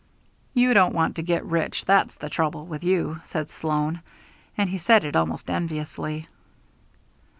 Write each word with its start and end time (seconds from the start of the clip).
'""You 0.55 0.73
don't 0.73 0.95
want 0.95 1.15
to 1.17 1.21
get 1.21 1.45
rich, 1.45 1.85
that's 1.85 2.15
the 2.15 2.27
trouble 2.27 2.65
with 2.65 2.83
you," 2.83 3.21
said 3.25 3.51
Sloan, 3.51 4.01
and 4.57 4.67
he 4.71 4.79
said 4.79 5.05
it 5.05 5.15
almost 5.15 5.47
enviously. 5.47 6.27